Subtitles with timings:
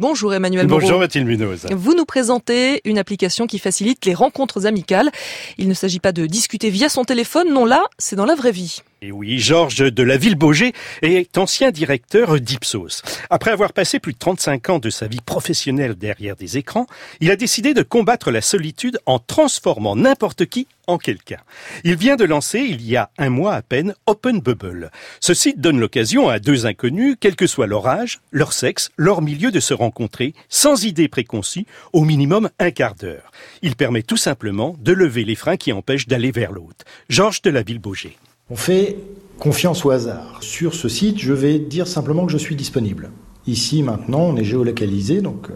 [0.00, 0.80] Bonjour Emmanuel Moreau.
[0.80, 1.66] Bonjour Mathilde Munoz.
[1.72, 5.10] Vous nous présentez une application qui facilite les rencontres amicales.
[5.58, 8.52] Il ne s'agit pas de discuter via son téléphone, non là, c'est dans la vraie
[8.52, 8.82] vie.
[9.00, 10.72] Et oui, Georges de la Ville-Beaugé
[11.02, 13.02] est ancien directeur d'Ipsos.
[13.30, 16.88] Après avoir passé plus de 35 ans de sa vie professionnelle derrière des écrans,
[17.20, 21.38] il a décidé de combattre la solitude en transformant n'importe qui en quelqu'un.
[21.84, 24.90] Il vient de lancer, il y a un mois à peine, Open Bubble.
[25.20, 29.22] Ce site donne l'occasion à deux inconnus, quel que soit leur âge, leur sexe, leur
[29.22, 33.30] milieu, de se rencontrer sans idée préconçue, au minimum un quart d'heure.
[33.62, 36.84] Il permet tout simplement de lever les freins qui empêchent d'aller vers l'autre.
[37.08, 38.16] Georges de la Ville-Beaugé.
[38.50, 38.96] On fait
[39.38, 40.38] confiance au hasard.
[40.40, 43.10] Sur ce site, je vais dire simplement que je suis disponible.
[43.46, 45.54] Ici, maintenant, on est géolocalisé, donc euh,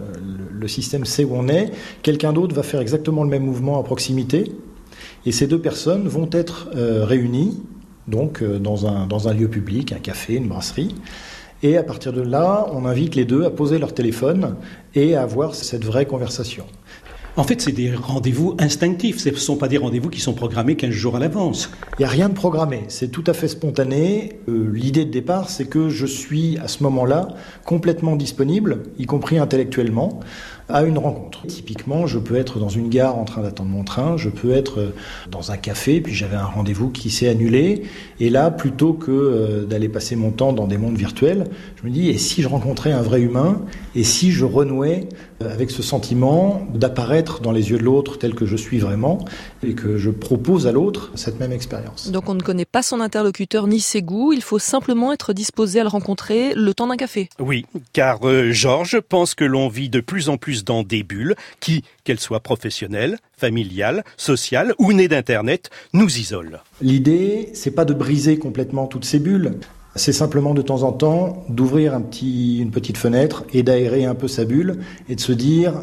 [0.50, 1.70] le, système sait où on est.
[2.02, 4.52] Quelqu'un d'autre va faire exactement le même mouvement à proximité.
[5.24, 7.62] Et ces deux personnes vont être euh, réunies
[8.08, 10.94] donc, euh, dans, un, dans un lieu public, un café, une brasserie.
[11.62, 14.56] Et à partir de là, on invite les deux à poser leur téléphone
[14.94, 16.66] et à avoir cette vraie conversation.
[17.34, 19.18] En fait, c'est des rendez-vous instinctifs.
[19.18, 21.70] Ce ne sont pas des rendez-vous qui sont programmés 15 jours à l'avance.
[21.98, 22.84] Il n'y a rien de programmé.
[22.88, 24.38] C'est tout à fait spontané.
[24.48, 27.28] Euh, l'idée de départ, c'est que je suis à ce moment-là
[27.64, 30.20] complètement disponible, y compris intellectuellement,
[30.72, 31.46] à une rencontre.
[31.46, 34.80] Typiquement, je peux être dans une gare en train d'attendre mon train, je peux être
[34.80, 34.94] euh,
[35.30, 37.82] dans un café, puis j'avais un rendez-vous qui s'est annulé.
[38.20, 41.44] Et là, plutôt que euh, d'aller passer mon temps dans des mondes virtuels,
[41.76, 43.62] je me dis, et si je rencontrais un vrai humain,
[43.94, 45.08] et si je renouais
[45.50, 49.24] avec ce sentiment d'apparaître dans les yeux de l'autre tel que je suis vraiment
[49.66, 52.10] et que je propose à l'autre cette même expérience.
[52.10, 55.80] Donc on ne connaît pas son interlocuteur ni ses goûts, il faut simplement être disposé
[55.80, 57.28] à le rencontrer le temps d'un café.
[57.38, 61.34] Oui, car euh, Georges pense que l'on vit de plus en plus dans des bulles
[61.60, 66.58] qui, qu'elles soient professionnelles, familiales, sociales ou nées d'Internet, nous isolent.
[66.80, 69.58] L'idée, c'est pas de briser complètement toutes ces bulles,
[69.94, 74.14] c'est simplement de temps en temps d'ouvrir un petit, une petite fenêtre et d'aérer un
[74.14, 75.74] peu sa bulle et de se dire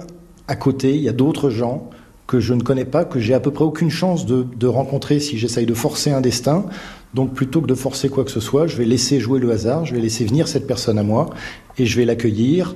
[0.48, 1.90] à côté, il y a d'autres gens
[2.26, 5.38] que je ne connais pas, que j'ai à peu près aucune chance de, rencontrer si
[5.38, 6.66] j'essaye de forcer un destin.
[7.14, 9.86] Donc plutôt que de forcer quoi que ce soit, je vais laisser jouer le hasard,
[9.86, 11.32] je vais laisser venir cette personne à moi
[11.78, 12.76] et je vais l'accueillir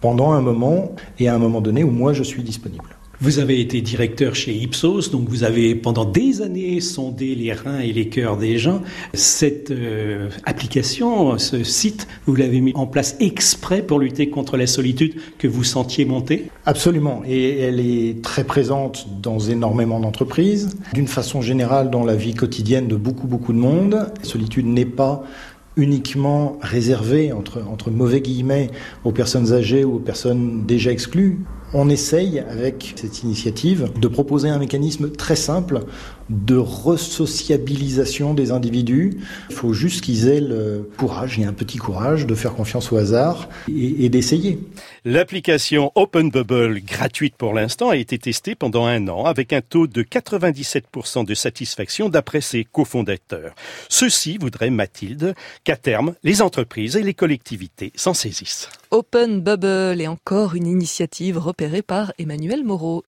[0.00, 2.98] pendant un moment et à un moment donné où moi je suis disponible.
[3.20, 7.80] Vous avez été directeur chez Ipsos, donc vous avez pendant des années sondé les reins
[7.80, 8.80] et les cœurs des gens.
[9.12, 14.68] Cette euh, application, ce site, vous l'avez mis en place exprès pour lutter contre la
[14.68, 16.48] solitude que vous sentiez monter?
[16.64, 20.78] Absolument, et elle est très présente dans énormément d'entreprises.
[20.94, 24.84] D'une façon générale, dans la vie quotidienne de beaucoup, beaucoup de monde, la solitude n'est
[24.84, 25.24] pas
[25.78, 28.70] uniquement réservée, entre, entre mauvais guillemets,
[29.04, 31.38] aux personnes âgées ou aux personnes déjà exclues.
[31.74, 35.84] On essaye, avec cette initiative, de proposer un mécanisme très simple
[36.30, 39.18] de resociabilisation des individus.
[39.50, 42.96] Il faut juste qu'ils aient le courage, et un petit courage, de faire confiance au
[42.96, 44.58] hasard et, d'essayer.
[45.04, 49.86] L'application Open Bubble, gratuite pour l'instant, a été testée pendant un an avec un taux
[49.86, 53.54] de 97% de satisfaction d'après ses cofondateurs.
[53.88, 55.34] Ceci voudrait, Mathilde,
[55.64, 58.70] qu'à terme, les entreprises et les collectivités s'en saisissent.
[58.90, 63.04] Open Bubble est encore une initiative repérée par Emmanuel Moreau.